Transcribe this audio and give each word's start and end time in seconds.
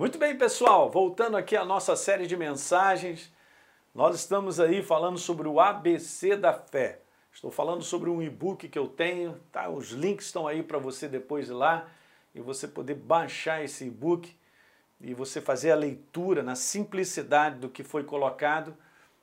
Muito 0.00 0.16
bem, 0.16 0.34
pessoal, 0.34 0.88
voltando 0.90 1.36
aqui 1.36 1.54
à 1.54 1.62
nossa 1.62 1.94
série 1.94 2.26
de 2.26 2.34
mensagens, 2.34 3.30
nós 3.94 4.16
estamos 4.16 4.58
aí 4.58 4.82
falando 4.82 5.18
sobre 5.18 5.46
o 5.46 5.60
ABC 5.60 6.38
da 6.38 6.54
fé. 6.54 7.02
Estou 7.30 7.50
falando 7.50 7.82
sobre 7.82 8.08
um 8.08 8.22
e-book 8.22 8.66
que 8.66 8.78
eu 8.78 8.88
tenho, 8.88 9.38
tá? 9.52 9.68
Os 9.68 9.90
links 9.90 10.24
estão 10.24 10.48
aí 10.48 10.62
para 10.62 10.78
você 10.78 11.06
depois 11.06 11.50
ir 11.50 11.52
lá 11.52 11.86
e 12.34 12.40
você 12.40 12.66
poder 12.66 12.94
baixar 12.94 13.62
esse 13.62 13.88
e-book 13.88 14.34
e 15.02 15.12
você 15.12 15.38
fazer 15.38 15.70
a 15.70 15.76
leitura 15.76 16.42
na 16.42 16.56
simplicidade 16.56 17.58
do 17.58 17.68
que 17.68 17.82
foi 17.82 18.02
colocado 18.02 18.74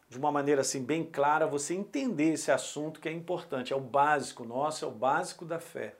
de 0.08 0.20
uma 0.20 0.32
maneira 0.32 0.62
assim 0.62 0.84
bem 0.84 1.04
clara, 1.04 1.48
você 1.48 1.74
entender 1.74 2.34
esse 2.34 2.52
assunto 2.52 3.00
que 3.00 3.10
é 3.10 3.12
importante, 3.12 3.74
é 3.74 3.76
o 3.76 3.82
básico 3.82 4.46
nosso, 4.46 4.86
é 4.86 4.88
o 4.88 4.92
básico 4.92 5.44
da 5.44 5.60
fé. 5.60 5.96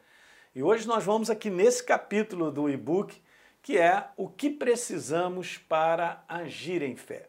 E 0.54 0.62
hoje 0.62 0.88
nós 0.88 1.04
vamos 1.04 1.32
aqui 1.32 1.50
nesse 1.50 1.84
capítulo 1.84 2.52
do 2.52 2.70
e-book, 2.70 3.20
que 3.68 3.78
é 3.78 4.06
o 4.16 4.30
que 4.30 4.50
precisamos 4.50 5.58
para 5.58 6.24
agir 6.26 6.82
em 6.82 6.96
fé. 6.96 7.28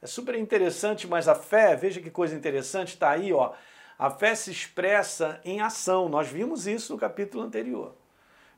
É 0.00 0.06
super 0.06 0.36
interessante, 0.36 1.08
mas 1.08 1.26
a 1.26 1.34
fé, 1.34 1.74
veja 1.74 2.00
que 2.00 2.08
coisa 2.08 2.36
interessante, 2.36 2.90
está 2.90 3.10
aí, 3.10 3.32
ó. 3.32 3.52
A 3.98 4.08
fé 4.08 4.32
se 4.36 4.52
expressa 4.52 5.40
em 5.44 5.60
ação. 5.60 6.08
Nós 6.08 6.28
vimos 6.28 6.68
isso 6.68 6.92
no 6.92 7.00
capítulo 7.00 7.42
anterior. 7.42 7.96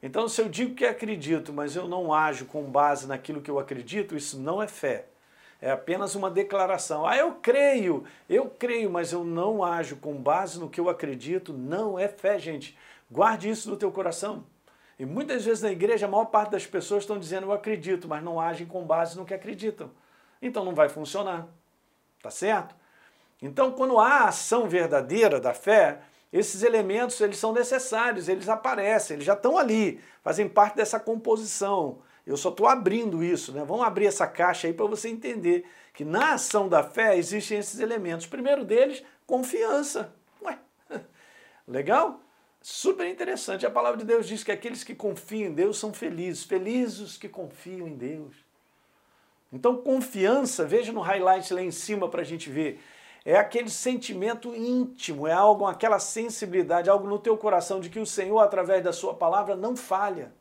Então, 0.02 0.29
se 0.29 0.43
eu 0.43 0.51
digo 0.51 0.75
que 0.75 0.85
acredito, 0.85 1.51
mas 1.51 1.75
eu 1.75 1.89
não 1.89 2.13
ajo 2.13 2.45
com 2.45 2.65
base 2.65 3.07
naquilo 3.07 3.41
que 3.41 3.51
eu 3.51 3.59
acredito, 3.59 4.15
isso 4.15 4.38
não 4.38 4.63
é 4.63 4.69
fé. 4.69 5.07
É 5.63 5.71
apenas 5.71 6.15
uma 6.15 6.30
declaração. 6.30 7.07
Ah, 7.07 7.16
eu 7.16 7.37
creio, 7.37 8.05
eu 8.29 8.51
creio, 8.51 8.91
mas 8.91 9.15
eu 9.15 9.25
não 9.25 9.65
ajo 9.65 9.97
com 9.97 10.13
base 10.13 10.61
no 10.61 10.69
que 10.69 10.79
eu 10.79 10.91
acredito, 10.91 11.55
não 11.55 11.99
é 11.99 12.07
fé, 12.07 12.38
gente. 12.38 12.77
Guarde 13.11 13.49
isso 13.49 13.71
no 13.71 13.79
teu 13.79 13.91
coração. 13.91 14.45
E 14.98 15.07
muitas 15.07 15.45
vezes 15.45 15.62
na 15.62 15.70
igreja 15.70 16.07
a 16.07 16.09
maior 16.09 16.27
parte 16.27 16.51
das 16.51 16.66
pessoas 16.66 17.05
estão 17.05 17.19
dizendo 17.19 17.47
eu 17.47 17.52
acredito, 17.52 18.09
mas 18.09 18.23
não 18.23 18.41
agem 18.41 18.66
com 18.66 18.84
base 18.84 19.16
no 19.16 19.24
que 19.24 19.33
acreditam. 19.33 19.91
Então 20.43 20.65
não 20.65 20.74
vai 20.74 20.88
funcionar. 20.88 21.47
Tá 22.23 22.30
certo? 22.30 22.74
Então 23.41 23.71
quando 23.71 23.99
há 23.99 24.24
ação 24.24 24.69
verdadeira 24.69 25.38
da 25.38 25.54
fé, 25.54 26.01
esses 26.32 26.63
elementos 26.63 27.21
eles 27.21 27.38
são 27.38 27.52
necessários, 27.52 28.29
eles 28.29 28.49
aparecem, 28.49 29.15
eles 29.15 29.26
já 29.26 29.35
estão 29.35 29.57
ali, 29.57 30.01
fazem 30.23 30.49
parte 30.49 30.76
dessa 30.76 30.99
composição. 30.99 32.01
Eu 32.26 32.37
só 32.37 32.51
estou 32.51 32.66
abrindo 32.66 33.24
isso, 33.24 33.52
né? 33.52 33.65
Vamos 33.65 33.87
abrir 33.87 34.07
essa 34.07 34.26
caixa 34.26 34.66
aí 34.66 34.74
para 34.74 34.85
você 34.85 35.09
entender 35.09 35.65
que 35.95 36.04
na 36.04 36.35
ação 36.35 36.69
da 36.69 36.82
fé 36.82 37.16
existem 37.16 37.59
esses 37.59 37.80
elementos. 37.80 38.26
O 38.26 38.29
primeiro 38.29 38.65
deles, 38.65 39.02
confiança. 39.26 40.13
Ué, 40.43 40.59
legal? 41.66 42.21
Super 42.60 43.06
interessante. 43.06 43.66
A 43.66 43.70
palavra 43.70 43.98
de 43.98 44.04
Deus 44.04 44.26
diz 44.26 44.42
que 44.42 44.52
aqueles 44.52 44.84
que 44.84 44.95
confiam 44.95 45.51
em 45.51 45.54
Deus 45.54 45.78
são 45.78 45.92
felizes. 45.92 46.45
Felizes 46.45 47.01
os 47.01 47.16
que 47.16 47.28
confiam 47.28 47.87
em 47.87 47.96
Deus. 47.96 48.34
Então, 49.52 49.76
confiança, 49.76 50.64
veja 50.66 50.92
no 50.92 51.01
highlight 51.01 51.54
lá 51.54 51.62
em 51.62 51.70
cima 51.70 52.09
para 52.09 52.20
a 52.20 52.24
gente 52.24 52.51
ver. 52.51 52.80
É 53.24 53.36
aquele 53.36 53.70
sentimento 53.70 54.54
íntimo, 54.54 55.26
é 55.26 55.32
algo, 55.32 55.66
aquela 55.66 55.98
sensibilidade, 55.98 56.88
algo 56.88 57.06
no 57.06 57.18
teu 57.18 57.36
coração 57.36 57.80
de 57.80 57.90
que 57.90 57.98
o 57.98 58.06
Senhor, 58.06 58.38
através 58.40 58.82
da 58.82 58.92
sua 58.92 59.14
palavra, 59.14 59.56
não 59.56 59.76
falha. 59.76 60.32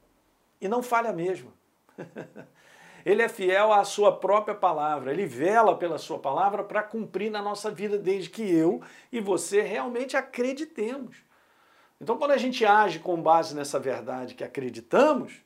E 0.59 0.67
não 0.67 0.81
falha 0.81 1.13
mesmo. 1.13 1.53
Ele 3.05 3.21
é 3.21 3.29
fiel 3.29 3.71
à 3.71 3.85
sua 3.85 4.11
própria 4.11 4.53
palavra, 4.53 5.13
ele 5.13 5.25
vela 5.25 5.77
pela 5.77 5.97
sua 5.97 6.19
palavra 6.19 6.61
para 6.61 6.83
cumprir 6.83 7.31
na 7.31 7.41
nossa 7.41 7.71
vida, 7.71 7.97
desde 7.97 8.29
que 8.29 8.41
eu 8.41 8.81
e 9.09 9.21
você 9.21 9.61
realmente 9.61 10.17
acreditemos. 10.17 11.15
Então, 12.00 12.17
quando 12.17 12.31
a 12.31 12.38
gente 12.38 12.66
age 12.66 13.00
com 13.00 13.22
base 13.22 13.56
nessa 13.56 13.80
verdade 13.80 14.36
que 14.36 14.44
acreditamos, 14.44 15.42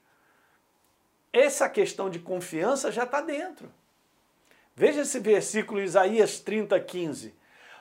essa 1.31 1.69
questão 1.69 2.09
de 2.09 2.19
confiança 2.19 2.91
já 2.91 3.03
está 3.03 3.21
dentro. 3.21 3.71
Veja 4.75 5.01
esse 5.01 5.19
versículo, 5.19 5.81
Isaías 5.81 6.39
30, 6.39 6.79
15. 6.79 7.33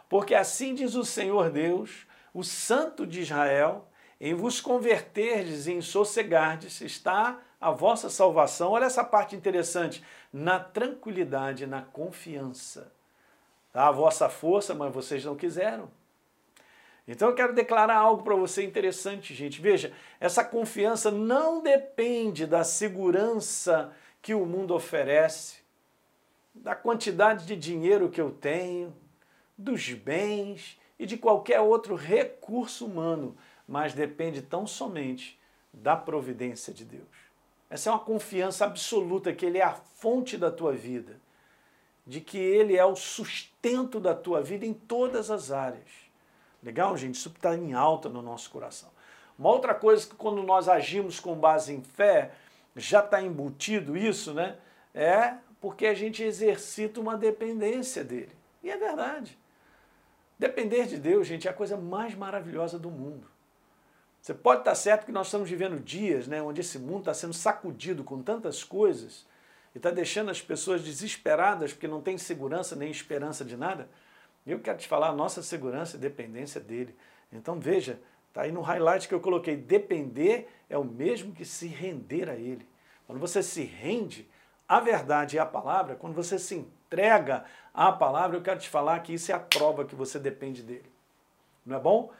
Porque 0.08 0.34
assim 0.34 0.74
diz 0.74 0.94
o 0.94 1.04
Senhor 1.04 1.50
Deus, 1.50 2.06
o 2.32 2.44
Santo 2.44 3.06
de 3.06 3.20
Israel, 3.20 3.88
em 4.20 4.34
vos 4.34 4.60
converterdes 4.60 5.66
e 5.66 5.72
em 5.72 5.80
sossegardes 5.80 6.80
está 6.80 7.38
a 7.60 7.70
vossa 7.70 8.08
salvação. 8.08 8.72
Olha 8.72 8.84
essa 8.84 9.04
parte 9.04 9.34
interessante. 9.34 10.04
Na 10.32 10.60
tranquilidade, 10.60 11.66
na 11.66 11.82
confiança. 11.82 12.92
A 13.72 13.90
vossa 13.90 14.28
força, 14.28 14.74
mas 14.74 14.92
vocês 14.92 15.24
não 15.24 15.36
quiseram. 15.36 15.90
Então 17.10 17.28
eu 17.28 17.34
quero 17.34 17.52
declarar 17.52 17.96
algo 17.96 18.22
para 18.22 18.36
você 18.36 18.62
interessante, 18.62 19.34
gente. 19.34 19.60
Veja, 19.60 19.92
essa 20.20 20.44
confiança 20.44 21.10
não 21.10 21.60
depende 21.60 22.46
da 22.46 22.62
segurança 22.62 23.92
que 24.22 24.32
o 24.32 24.46
mundo 24.46 24.72
oferece, 24.72 25.56
da 26.54 26.72
quantidade 26.76 27.46
de 27.46 27.56
dinheiro 27.56 28.10
que 28.10 28.20
eu 28.20 28.30
tenho, 28.30 28.94
dos 29.58 29.92
bens 29.92 30.78
e 31.00 31.04
de 31.04 31.16
qualquer 31.16 31.60
outro 31.60 31.96
recurso 31.96 32.86
humano, 32.86 33.36
mas 33.66 33.92
depende 33.92 34.40
tão 34.40 34.64
somente 34.64 35.36
da 35.72 35.96
providência 35.96 36.72
de 36.72 36.84
Deus. 36.84 37.08
Essa 37.68 37.90
é 37.90 37.92
uma 37.92 37.98
confiança 37.98 38.64
absoluta 38.64 39.32
que 39.32 39.44
Ele 39.44 39.58
é 39.58 39.64
a 39.64 39.74
fonte 39.74 40.38
da 40.38 40.50
tua 40.50 40.74
vida, 40.74 41.20
de 42.06 42.20
que 42.20 42.38
Ele 42.38 42.76
é 42.76 42.84
o 42.84 42.94
sustento 42.94 43.98
da 43.98 44.14
tua 44.14 44.40
vida 44.40 44.64
em 44.64 44.72
todas 44.72 45.28
as 45.28 45.50
áreas. 45.50 46.09
Legal, 46.62 46.96
gente? 46.96 47.14
Isso 47.14 47.28
está 47.28 47.56
em 47.56 47.72
alta 47.72 48.08
no 48.08 48.22
nosso 48.22 48.50
coração. 48.50 48.90
Uma 49.38 49.48
outra 49.50 49.74
coisa 49.74 50.06
que 50.06 50.14
quando 50.14 50.42
nós 50.42 50.68
agimos 50.68 51.18
com 51.18 51.34
base 51.34 51.72
em 51.72 51.82
fé, 51.82 52.32
já 52.76 53.00
está 53.00 53.22
embutido 53.22 53.96
isso, 53.96 54.34
né? 54.34 54.56
É 54.94 55.34
porque 55.60 55.86
a 55.86 55.94
gente 55.94 56.22
exercita 56.22 57.00
uma 57.00 57.16
dependência 57.16 58.04
dele. 58.04 58.32
E 58.62 58.70
é 58.70 58.76
verdade. 58.76 59.38
Depender 60.38 60.86
de 60.86 60.96
Deus, 60.96 61.26
gente, 61.26 61.46
é 61.46 61.50
a 61.50 61.54
coisa 61.54 61.76
mais 61.76 62.14
maravilhosa 62.14 62.78
do 62.78 62.90
mundo. 62.90 63.26
Você 64.20 64.34
pode 64.34 64.60
estar 64.60 64.74
certo 64.74 65.06
que 65.06 65.12
nós 65.12 65.26
estamos 65.26 65.48
vivendo 65.48 65.80
dias 65.80 66.26
né, 66.26 66.42
onde 66.42 66.60
esse 66.60 66.78
mundo 66.78 67.00
está 67.00 67.14
sendo 67.14 67.32
sacudido 67.32 68.04
com 68.04 68.22
tantas 68.22 68.62
coisas 68.62 69.26
e 69.74 69.78
está 69.78 69.90
deixando 69.90 70.30
as 70.30 70.42
pessoas 70.42 70.82
desesperadas 70.82 71.72
porque 71.72 71.88
não 71.88 72.02
tem 72.02 72.18
segurança 72.18 72.76
nem 72.76 72.90
esperança 72.90 73.44
de 73.44 73.56
nada. 73.56 73.88
Eu 74.46 74.60
quero 74.60 74.78
te 74.78 74.88
falar, 74.88 75.08
a 75.08 75.14
nossa 75.14 75.42
segurança 75.42 75.96
e 75.96 76.00
dependência 76.00 76.60
dele. 76.60 76.96
Então 77.32 77.60
veja, 77.60 78.00
está 78.28 78.42
aí 78.42 78.52
no 78.52 78.60
highlight 78.60 79.06
que 79.06 79.14
eu 79.14 79.20
coloquei, 79.20 79.56
depender 79.56 80.48
é 80.68 80.78
o 80.78 80.84
mesmo 80.84 81.32
que 81.32 81.44
se 81.44 81.66
render 81.66 82.28
a 82.28 82.34
ele. 82.34 82.66
Quando 83.06 83.18
você 83.18 83.42
se 83.42 83.62
rende 83.64 84.28
à 84.68 84.80
verdade 84.80 85.36
e 85.36 85.38
à 85.38 85.44
palavra, 85.44 85.96
quando 85.96 86.14
você 86.14 86.38
se 86.38 86.54
entrega 86.54 87.44
à 87.74 87.90
palavra, 87.90 88.36
eu 88.36 88.42
quero 88.42 88.60
te 88.60 88.68
falar 88.68 89.00
que 89.00 89.12
isso 89.12 89.32
é 89.32 89.34
a 89.34 89.40
prova 89.40 89.84
que 89.84 89.94
você 89.94 90.18
depende 90.18 90.62
dele. 90.62 90.90
Não 91.66 91.76
é 91.76 91.80
bom? 91.80 92.12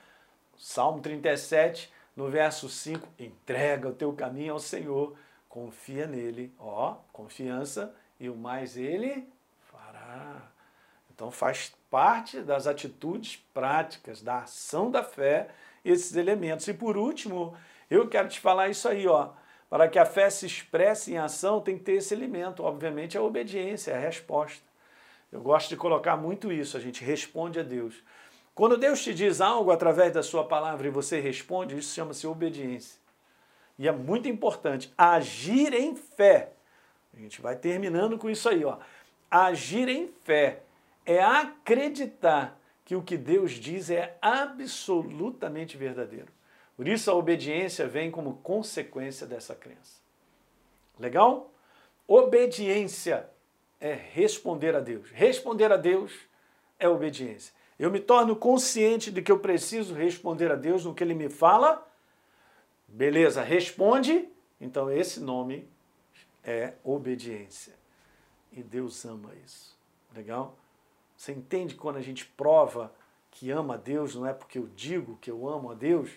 Salmo 0.56 1.00
37, 1.00 1.92
no 2.14 2.28
verso 2.28 2.68
5, 2.68 3.08
entrega 3.18 3.88
o 3.88 3.94
teu 3.94 4.12
caminho 4.12 4.52
ao 4.52 4.58
Senhor, 4.58 5.16
confia 5.48 6.06
nele, 6.06 6.52
ó, 6.58 6.96
confiança, 7.12 7.94
e 8.18 8.28
o 8.28 8.36
mais 8.36 8.76
ele. 8.76 9.26
Então 11.20 11.30
faz 11.30 11.70
parte 11.90 12.40
das 12.40 12.66
atitudes 12.66 13.36
práticas, 13.52 14.22
da 14.22 14.38
ação 14.38 14.90
da 14.90 15.04
fé, 15.04 15.48
esses 15.84 16.16
elementos. 16.16 16.66
E 16.66 16.72
por 16.72 16.96
último, 16.96 17.54
eu 17.90 18.08
quero 18.08 18.26
te 18.26 18.40
falar 18.40 18.70
isso 18.70 18.88
aí, 18.88 19.06
ó. 19.06 19.28
Para 19.68 19.86
que 19.86 19.98
a 19.98 20.06
fé 20.06 20.30
se 20.30 20.46
expresse 20.46 21.12
em 21.12 21.18
ação, 21.18 21.60
tem 21.60 21.76
que 21.76 21.84
ter 21.84 21.92
esse 21.92 22.14
elemento. 22.14 22.62
Obviamente, 22.62 23.18
a 23.18 23.22
obediência, 23.22 23.94
a 23.94 23.98
resposta. 23.98 24.64
Eu 25.30 25.42
gosto 25.42 25.68
de 25.68 25.76
colocar 25.76 26.16
muito 26.16 26.50
isso, 26.50 26.74
a 26.74 26.80
gente 26.80 27.04
responde 27.04 27.60
a 27.60 27.62
Deus. 27.62 28.02
Quando 28.54 28.78
Deus 28.78 29.04
te 29.04 29.12
diz 29.12 29.42
algo 29.42 29.70
através 29.70 30.14
da 30.14 30.22
sua 30.22 30.44
palavra 30.46 30.86
e 30.86 30.90
você 30.90 31.20
responde, 31.20 31.76
isso 31.76 31.94
chama-se 31.94 32.26
obediência. 32.26 32.98
E 33.78 33.86
é 33.86 33.92
muito 33.92 34.26
importante 34.26 34.90
agir 34.96 35.74
em 35.74 35.94
fé. 35.94 36.54
A 37.14 37.20
gente 37.20 37.42
vai 37.42 37.56
terminando 37.56 38.16
com 38.16 38.30
isso 38.30 38.48
aí, 38.48 38.64
ó. 38.64 38.78
Agir 39.30 39.86
em 39.86 40.08
fé 40.24 40.62
é 41.04 41.22
acreditar 41.22 42.58
que 42.84 42.96
o 42.96 43.02
que 43.02 43.16
Deus 43.16 43.52
diz 43.52 43.90
é 43.90 44.16
absolutamente 44.20 45.76
verdadeiro. 45.76 46.28
Por 46.76 46.88
isso 46.88 47.10
a 47.10 47.14
obediência 47.14 47.86
vem 47.86 48.10
como 48.10 48.38
consequência 48.38 49.26
dessa 49.26 49.54
crença. 49.54 50.00
Legal? 50.98 51.52
Obediência 52.06 53.28
é 53.80 53.92
responder 53.92 54.74
a 54.74 54.80
Deus. 54.80 55.10
Responder 55.10 55.72
a 55.72 55.76
Deus 55.76 56.12
é 56.78 56.88
obediência. 56.88 57.54
Eu 57.78 57.90
me 57.90 58.00
torno 58.00 58.36
consciente 58.36 59.10
de 59.10 59.22
que 59.22 59.32
eu 59.32 59.38
preciso 59.38 59.94
responder 59.94 60.50
a 60.50 60.56
Deus 60.56 60.84
no 60.84 60.94
que 60.94 61.02
Ele 61.04 61.14
me 61.14 61.30
fala. 61.30 61.86
Beleza, 62.86 63.42
responde. 63.42 64.28
Então 64.60 64.90
esse 64.90 65.20
nome 65.20 65.66
é 66.44 66.74
obediência. 66.84 67.74
E 68.52 68.62
Deus 68.62 69.04
ama 69.04 69.30
isso. 69.44 69.78
Legal? 70.14 70.59
Você 71.20 71.32
entende 71.32 71.74
quando 71.74 71.98
a 71.98 72.00
gente 72.00 72.24
prova 72.24 72.90
que 73.30 73.50
ama 73.50 73.74
a 73.74 73.76
Deus, 73.76 74.14
não 74.14 74.26
é 74.26 74.32
porque 74.32 74.58
eu 74.58 74.66
digo 74.74 75.18
que 75.20 75.30
eu 75.30 75.46
amo 75.46 75.70
a 75.70 75.74
Deus, 75.74 76.08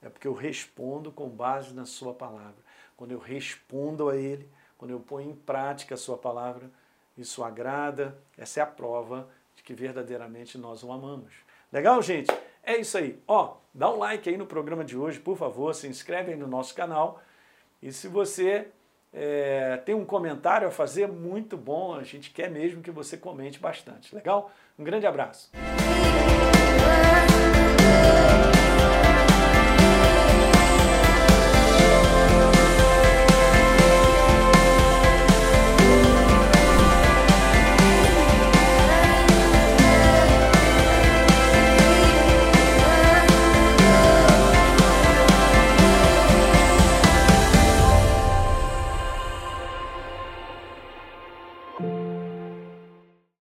é 0.00 0.08
porque 0.08 0.28
eu 0.28 0.32
respondo 0.32 1.10
com 1.10 1.28
base 1.28 1.74
na 1.74 1.84
Sua 1.84 2.14
palavra. 2.14 2.54
Quando 2.96 3.10
eu 3.10 3.18
respondo 3.18 4.08
a 4.08 4.16
Ele, 4.16 4.48
quando 4.78 4.92
eu 4.92 5.00
ponho 5.00 5.28
em 5.28 5.34
prática 5.34 5.96
a 5.96 5.98
sua 5.98 6.16
palavra, 6.16 6.70
isso 7.18 7.42
agrada, 7.42 8.16
essa 8.38 8.60
é 8.60 8.62
a 8.62 8.66
prova 8.66 9.28
de 9.56 9.64
que 9.64 9.74
verdadeiramente 9.74 10.56
nós 10.56 10.84
o 10.84 10.92
amamos. 10.92 11.32
Legal, 11.72 12.00
gente? 12.00 12.30
É 12.62 12.76
isso 12.76 12.96
aí. 12.96 13.20
Ó, 13.26 13.56
dá 13.74 13.90
um 13.90 13.98
like 13.98 14.28
aí 14.28 14.36
no 14.36 14.46
programa 14.46 14.84
de 14.84 14.96
hoje, 14.96 15.18
por 15.18 15.36
favor, 15.36 15.74
se 15.74 15.88
inscreve 15.88 16.30
aí 16.30 16.38
no 16.38 16.46
nosso 16.46 16.76
canal. 16.76 17.20
E 17.82 17.90
se 17.90 18.06
você 18.06 18.68
é, 19.14 19.76
tem 19.84 19.94
um 19.94 20.04
comentário 20.04 20.66
a 20.66 20.70
fazer, 20.72 21.06
muito 21.06 21.56
bom, 21.56 21.94
a 21.94 22.02
gente 22.02 22.30
quer 22.30 22.50
mesmo 22.50 22.82
que 22.82 22.90
você 22.90 23.16
comente 23.16 23.60
bastante. 23.60 24.12
Legal? 24.12 24.50
Um 24.76 24.82
grande 24.82 25.06
abraço. 25.06 25.52